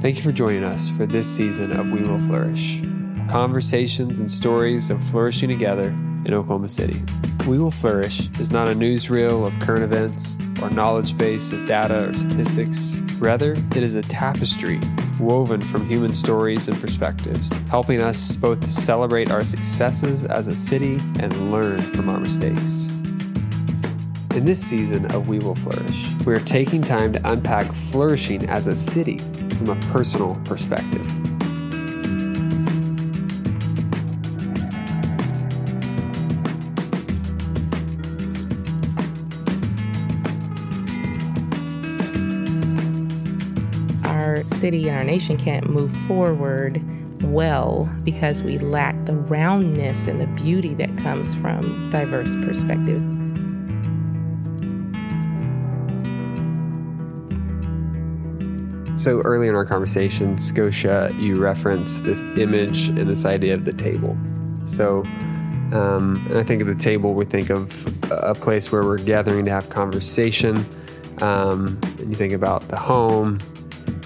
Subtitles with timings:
[0.00, 2.82] Thank you for joining us for this season of We Will Flourish
[3.28, 5.88] conversations and stories of flourishing together
[6.24, 7.02] in Oklahoma City.
[7.48, 12.08] We Will Flourish is not a newsreel of current events or knowledge base of data
[12.08, 13.00] or statistics.
[13.18, 14.80] Rather, it is a tapestry
[15.18, 20.54] woven from human stories and perspectives, helping us both to celebrate our successes as a
[20.54, 22.86] city and learn from our mistakes.
[24.36, 28.68] In this season of We Will Flourish, we are taking time to unpack flourishing as
[28.68, 29.20] a city
[29.58, 31.04] from a personal perspective.
[44.06, 46.80] Our city and our nation can't move forward
[47.24, 53.02] well because we lack the roundness and the beauty that comes from diverse perspective.
[58.98, 63.72] So early in our conversation, Scotia, you referenced this image and this idea of the
[63.72, 64.18] table.
[64.64, 65.04] So,
[65.72, 69.44] um, and I think of the table, we think of a place where we're gathering
[69.44, 70.66] to have conversation.
[71.22, 73.38] Um, and you think about the home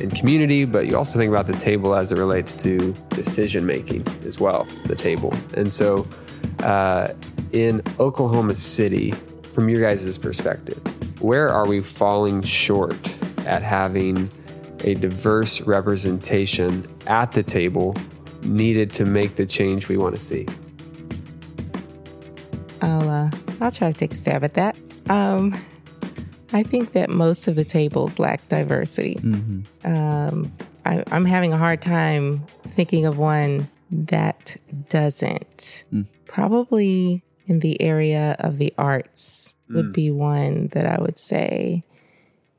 [0.00, 4.04] and community, but you also think about the table as it relates to decision making
[4.26, 5.32] as well, the table.
[5.56, 6.04] And so,
[6.64, 7.14] uh,
[7.52, 9.12] in Oklahoma City,
[9.52, 10.82] from your guys' perspective,
[11.22, 13.16] where are we falling short
[13.46, 14.28] at having
[14.84, 17.94] a diverse representation at the table
[18.42, 20.46] needed to make the change we want to see?
[22.82, 24.76] I'll uh, I'll try to take a stab at that.
[25.08, 25.56] Um,
[26.52, 29.18] I think that most of the tables lack diversity.
[29.84, 30.52] Um,
[30.84, 34.56] I, I'm having a hard time thinking of one that
[34.88, 35.84] doesn't.
[36.26, 41.84] Probably in the area of the arts would be one that I would say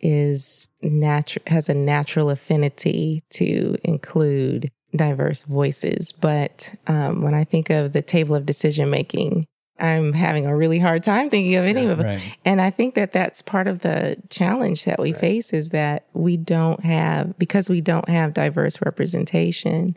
[0.00, 6.12] is natural has a natural affinity to include diverse voices.
[6.12, 9.46] But um, when I think of the table of decision making,
[9.78, 12.06] I'm having a really hard time thinking of any of them.
[12.06, 12.38] right.
[12.46, 16.38] And I think that that's part of the challenge that we face is that we
[16.38, 19.96] don't have, because we don't have diverse representation,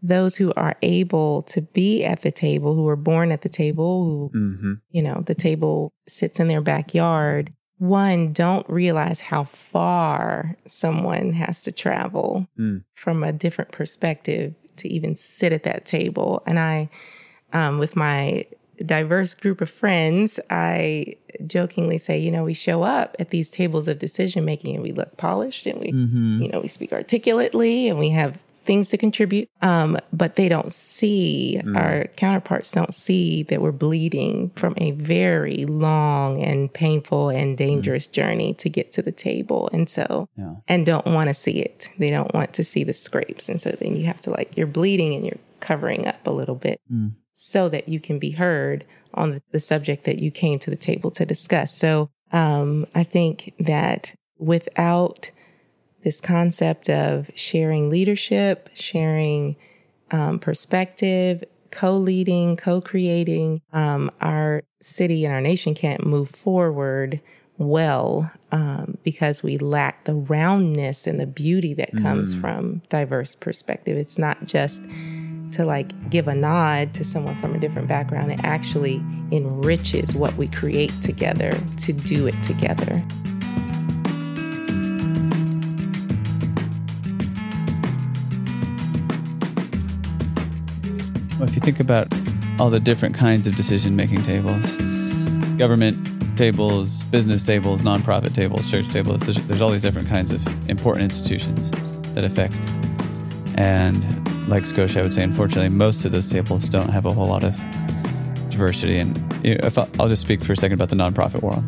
[0.00, 4.04] those who are able to be at the table, who were born at the table,
[4.04, 4.72] who, Mm-hmm.
[4.90, 11.62] you know, the table sits in their backyard, one, don't realize how far someone has
[11.62, 12.82] to travel Mm.
[12.94, 16.42] from a different perspective to even sit at that table.
[16.46, 16.88] And I,
[17.52, 18.44] um, with my
[18.84, 21.14] diverse group of friends, I
[21.46, 24.92] jokingly say, you know, we show up at these tables of decision making and we
[24.92, 29.48] look polished and we, you know, we speak articulately and we have things to contribute.
[29.62, 35.64] Um, but they don't see, our counterparts don't see that we're bleeding from a very
[35.64, 39.68] long and painful and dangerous journey to get to the table.
[39.72, 40.54] And so, Yeah.
[40.68, 41.88] and don't want to see it.
[41.98, 43.48] They don't want to see the scrapes.
[43.48, 46.54] And so then you have to like, you're bleeding and you're covering up a little
[46.54, 46.78] bit
[47.32, 48.84] so that you can be heard
[49.14, 51.72] on the, the subject that you came to the table to discuss.
[51.74, 55.30] So um, I think that without
[56.02, 59.56] this concept of sharing leadership, sharing
[60.10, 67.20] um, perspective, co-leading, co-creating, um, our city and our nation can't move forward
[67.58, 73.96] well um, because we lack the roundness and the beauty that comes from diverse perspective.
[73.96, 74.82] It's not just
[75.52, 78.30] to like give a nod to someone from a different background.
[78.30, 83.02] It actually enriches what we create together to do it together.
[91.40, 92.08] If you think about
[92.58, 94.76] all the different kinds of decision making tables,
[95.56, 95.96] government
[96.36, 101.04] tables, business tables, nonprofit tables, church tables, there's, there's all these different kinds of important
[101.04, 101.70] institutions
[102.14, 102.68] that affect.
[103.56, 107.26] And like Scotia, I would say, unfortunately, most of those tables don't have a whole
[107.26, 107.56] lot of
[108.50, 108.98] diversity.
[108.98, 111.64] And if I, I'll just speak for a second about the nonprofit world,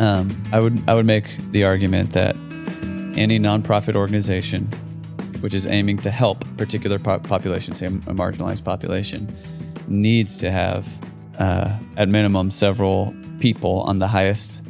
[0.00, 2.34] um, I would I would make the argument that
[3.16, 4.68] any nonprofit organization
[5.40, 9.34] which is aiming to help particular po- population, say a marginalized population,
[9.88, 10.88] needs to have,
[11.38, 14.62] uh, at minimum, several people on the highest,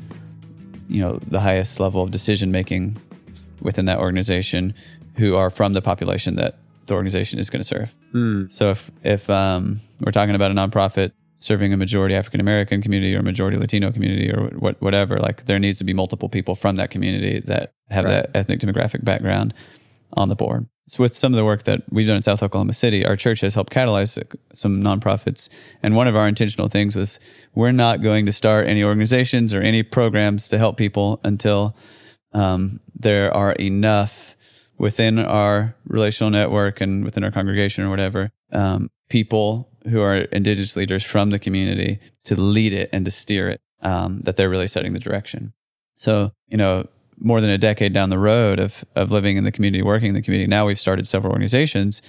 [0.89, 2.97] you know, the highest level of decision making
[3.61, 4.75] within that organization
[5.17, 7.95] who are from the population that the organization is going to serve.
[8.49, 13.15] So if if um, we're talking about a nonprofit serving a majority African American community
[13.15, 16.55] or a majority Latino community or what, whatever, like there needs to be multiple people
[16.55, 19.55] from that community that have that ethnic demographic background
[20.15, 20.67] on the board.
[20.89, 23.43] So with some of the work that we've done in South Oklahoma City, our church
[23.43, 24.21] has helped catalyze
[24.53, 25.49] some nonprofits.
[25.85, 27.21] And one of our intentional things was
[27.55, 31.77] we're not going to start any organizations or any programs to help people until
[32.33, 34.37] um, there are enough
[34.79, 40.77] within our relational network and within our congregation or whatever, um, people who are indigenous
[40.77, 44.69] leaders from the community to lead it and to steer it, um, that they're really
[44.69, 45.53] setting the direction.
[45.97, 46.89] So, you know,
[47.21, 50.15] more than a decade down the road of, of living in the community, working in
[50.15, 52.03] the community, now we've started several organizations.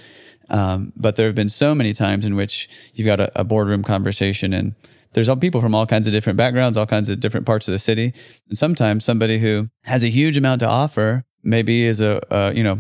[0.50, 3.84] Um, but there have been so many times in which you've got a, a boardroom
[3.84, 4.76] conversation and
[5.14, 7.74] there's all people from all kinds of different backgrounds, all kinds of different parts of
[7.74, 8.14] the city.
[8.48, 12.64] And sometimes somebody who has a huge amount to offer maybe is a, a you
[12.64, 12.80] know,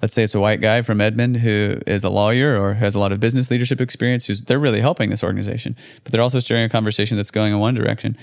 [0.00, 2.98] let's say it's a white guy from Edmond who is a lawyer or has a
[2.98, 6.64] lot of business leadership experience who's they're really helping this organization, but they're also steering
[6.64, 8.16] a conversation that's going in one direction.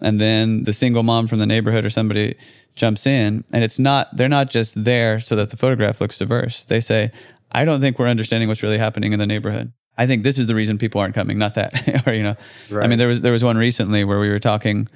[0.00, 2.36] And then the single mom from the neighborhood or somebody
[2.74, 6.64] jumps in and it's not they're not just there so that the photograph looks diverse.
[6.64, 7.10] They say,
[7.50, 9.72] I don't think we're understanding what's really happening in the neighborhood.
[9.98, 12.06] I think this is the reason people aren't coming, not that.
[12.06, 12.36] or you know,
[12.70, 12.84] right.
[12.84, 14.88] I mean, there was there was one recently where we were talking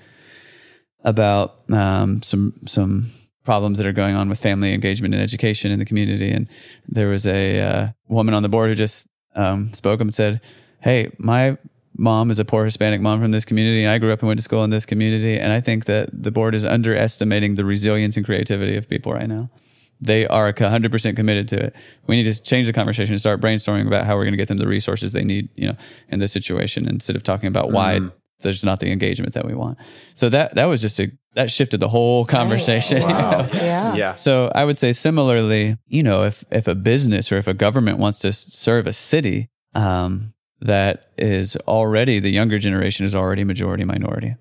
[1.04, 3.06] about um, some some
[3.44, 6.48] problems that are going on with family engagement and education in the community, and
[6.88, 10.40] there was a uh, woman on the board who just um, spoke up and said,
[10.80, 11.58] "Hey, my
[11.96, 14.38] mom is a poor Hispanic mom from this community, and I grew up and went
[14.38, 18.16] to school in this community, and I think that the board is underestimating the resilience
[18.16, 19.50] and creativity of people right now."
[20.00, 21.76] they are 100% committed to it.
[22.06, 24.48] We need to change the conversation and start brainstorming about how we're going to get
[24.48, 25.76] them the resources they need, you know,
[26.08, 28.12] in this situation instead of talking about why mm.
[28.40, 29.78] there's not the engagement that we want.
[30.14, 33.02] So that that was just a that shifted the whole conversation.
[33.02, 33.46] Wow.
[33.46, 33.64] You know?
[33.64, 33.94] Yeah.
[33.94, 34.14] Yeah.
[34.16, 37.98] So I would say similarly, you know, if if a business or if a government
[37.98, 43.84] wants to serve a city um, that is already the younger generation is already majority
[43.84, 44.36] minority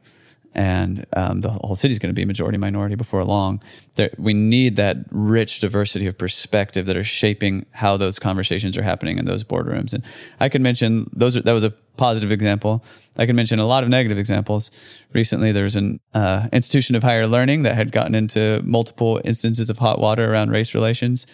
[0.56, 3.62] and um, the whole city is going to be majority minority before long.
[3.98, 8.82] There, we need that rich diversity of perspective that are shaping how those conversations are
[8.82, 9.94] happening in those boardrooms.
[9.94, 10.04] And
[10.40, 11.36] I could mention those.
[11.36, 12.84] Are, that was a positive example.
[13.18, 14.72] I can mention a lot of negative examples.
[15.12, 19.70] Recently, there was an uh, institution of higher learning that had gotten into multiple instances
[19.70, 21.28] of hot water around race relations,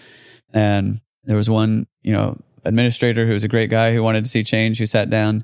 [0.52, 4.30] and there was one, you know, administrator who was a great guy who wanted to
[4.30, 5.44] see change, who sat down.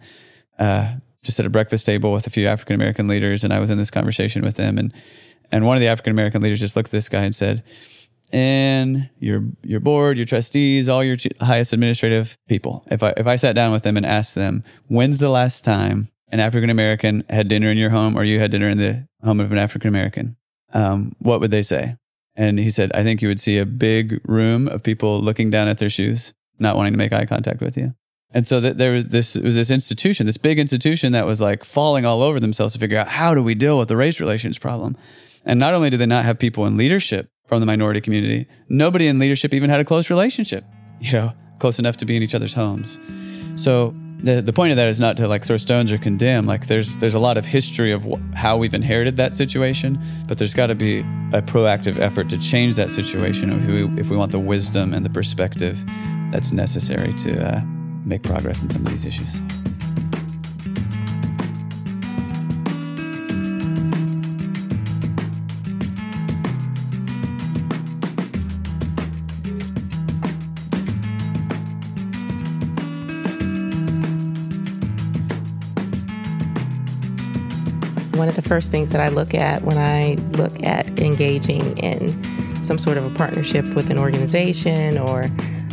[0.59, 0.95] Uh,
[1.27, 3.77] just at a breakfast table with a few African American leaders, and I was in
[3.77, 4.93] this conversation with them, and
[5.51, 7.63] and one of the African American leaders just looked at this guy and said,
[8.31, 12.85] "And your your board, your trustees, all your highest administrative people.
[12.89, 16.09] If I if I sat down with them and asked them, when's the last time
[16.29, 19.39] an African American had dinner in your home, or you had dinner in the home
[19.39, 20.37] of an African American,
[20.73, 21.97] um, what would they say?"
[22.35, 25.67] And he said, "I think you would see a big room of people looking down
[25.67, 27.93] at their shoes, not wanting to make eye contact with you."
[28.31, 32.05] And so there was this was this institution, this big institution that was like falling
[32.05, 34.97] all over themselves to figure out how do we deal with the race relations problem.
[35.45, 39.07] And not only did they not have people in leadership from the minority community, nobody
[39.07, 40.65] in leadership even had a close relationship,
[40.99, 42.99] you know, close enough to be in each other's homes.
[43.55, 46.45] So the the point of that is not to like throw stones or condemn.
[46.45, 50.37] Like there's there's a lot of history of wh- how we've inherited that situation, but
[50.37, 50.99] there's got to be
[51.31, 55.05] a proactive effort to change that situation if we if we want the wisdom and
[55.05, 55.85] the perspective
[56.31, 57.61] that's necessary to uh,
[58.05, 59.39] make progress in some of these issues.
[78.17, 82.23] One of the first things that I look at when I look at engaging in
[82.63, 85.29] some sort of a partnership with an organization or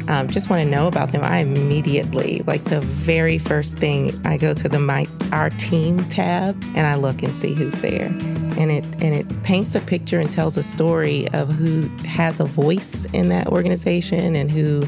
[0.08, 4.36] um, just want to know about them, I immediately, like the very first thing, I
[4.36, 8.70] go to the my our team tab and I look and see who's there, and
[8.70, 13.06] it and it paints a picture and tells a story of who has a voice
[13.06, 14.82] in that organization and who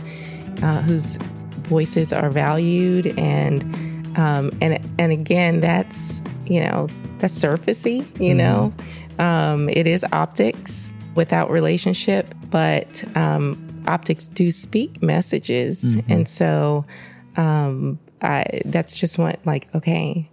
[0.63, 1.17] uh, whose
[1.67, 3.19] voices are valued.
[3.19, 3.65] And
[4.19, 8.39] um, and and again, that's you know that's surfacey, you mm-hmm.
[8.39, 8.75] know,
[9.25, 15.97] um, it is optics without relationship, but um, optics do speak messages.
[15.97, 16.13] Mm-hmm.
[16.13, 16.85] And so
[17.37, 20.31] um, I, that's just what, like, okay.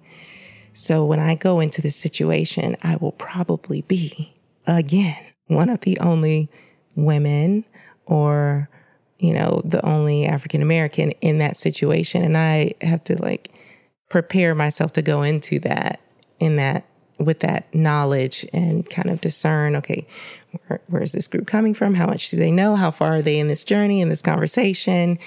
[0.74, 4.34] So when I go into this situation, I will probably be,
[4.66, 6.50] again, one of the only
[6.96, 7.66] women
[8.06, 8.70] or,
[9.20, 12.24] you know, the only African American in that situation.
[12.24, 13.52] And I have to like
[14.10, 16.00] prepare myself to go into that
[16.40, 16.86] in that
[17.20, 20.06] with that knowledge and kind of discern okay
[20.68, 21.96] where, where is this group coming from?
[21.96, 22.76] How much do they know?
[22.76, 25.20] How far are they in this journey in this conversation?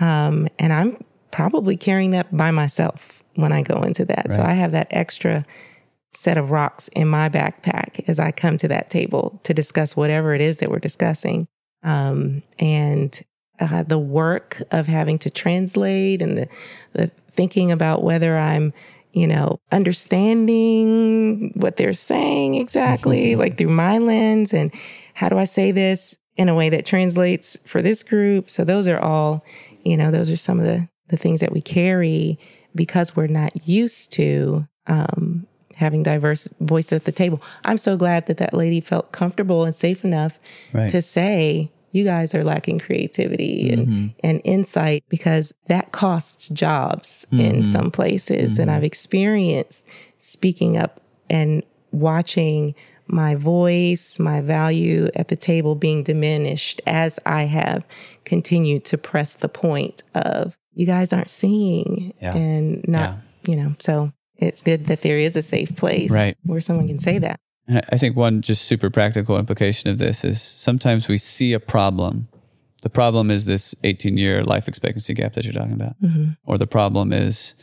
[0.00, 4.26] Um, and i'm probably carrying that by myself when i go into that.
[4.28, 4.32] Right.
[4.32, 5.44] so i have that extra
[6.12, 10.34] set of rocks in my backpack as i come to that table to discuss whatever
[10.34, 11.46] it is that we're discussing.
[11.82, 13.20] Um, and
[13.60, 16.48] uh, the work of having to translate and the,
[16.92, 18.72] the thinking about whether i'm
[19.14, 24.74] you know, understanding what they're saying exactly, like through my lens and
[25.14, 28.50] how do I say this in a way that translates for this group.
[28.50, 29.44] So those are all,
[29.84, 32.40] you know, those are some of the, the things that we carry
[32.74, 37.40] because we're not used to um, having diverse voices at the table.
[37.64, 40.40] I'm so glad that that lady felt comfortable and safe enough
[40.72, 40.90] right.
[40.90, 44.06] to say, you guys are lacking creativity and, mm-hmm.
[44.24, 47.40] and insight because that costs jobs mm-hmm.
[47.40, 48.54] in some places.
[48.54, 48.62] Mm-hmm.
[48.62, 52.74] And I've experienced speaking up and watching
[53.06, 57.86] my voice, my value at the table being diminished as I have
[58.24, 62.34] continued to press the point of you guys aren't seeing yeah.
[62.34, 63.50] and not, yeah.
[63.50, 66.36] you know, so it's good that there is a safe place right.
[66.42, 67.38] where someone can say that.
[67.66, 71.60] And I think one just super practical implication of this is sometimes we see a
[71.60, 72.28] problem.
[72.82, 76.00] The problem is this 18 year life expectancy gap that you're talking about.
[76.02, 76.32] Mm-hmm.
[76.44, 77.54] Or the problem is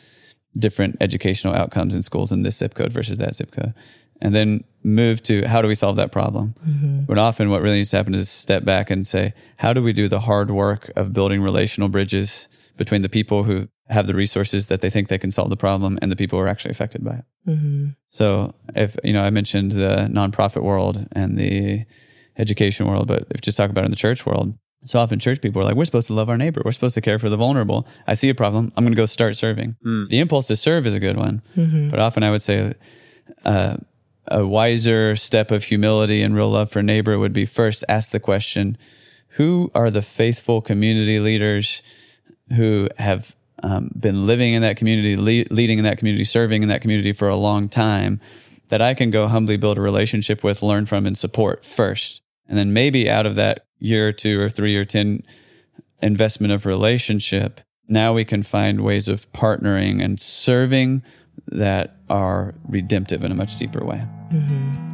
[0.58, 3.74] different educational outcomes in schools in this zip code versus that zip code.
[4.22, 6.56] And then move to how do we solve that problem?
[6.68, 7.02] Mm-hmm.
[7.06, 9.94] But often what really needs to happen is step back and say, how do we
[9.94, 14.68] do the hard work of building relational bridges between the people who have the resources
[14.68, 17.04] that they think they can solve the problem and the people who are actually affected
[17.04, 17.26] by it.
[17.48, 17.88] Mm-hmm.
[18.10, 21.86] So if, you know, I mentioned the nonprofit world and the
[22.38, 25.42] education world, but if just talk about it in the church world, so often church
[25.42, 26.62] people are like, we're supposed to love our neighbor.
[26.66, 27.86] We're supposed to care for the vulnerable.
[28.08, 28.72] I see a problem.
[28.76, 29.76] I'm going to go start serving.
[29.86, 30.10] Mm.
[30.10, 31.44] The impulse to serve is a good one.
[31.56, 31.90] Mm-hmm.
[31.90, 32.74] But often I would say,
[33.46, 33.78] uh,
[34.28, 38.20] a wiser step of humility and real love for neighbor would be first ask the
[38.20, 38.78] question,
[39.36, 41.84] who are the faithful community leaders
[42.56, 46.70] who have um, been living in that community, le- leading in that community, serving in
[46.70, 48.20] that community for a long time,
[48.70, 52.22] that I can go humbly build a relationship with, learn from, and support first.
[52.48, 55.24] And then maybe out of that year or two or three or 10
[56.02, 61.04] investment of relationship, now we can find ways of partnering and serving
[61.48, 64.06] that are redemptive in a much deeper way.
[64.32, 64.91] Mm-hmm.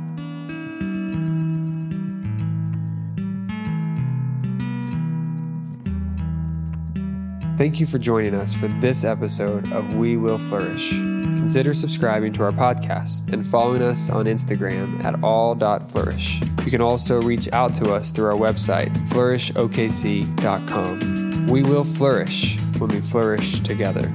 [7.58, 10.92] Thank you for joining us for this episode of We Will Flourish.
[10.92, 16.40] Consider subscribing to our podcast and following us on Instagram at all.flourish.
[16.64, 21.48] You can also reach out to us through our website, flourishokc.com.
[21.48, 24.14] We will flourish when we flourish together.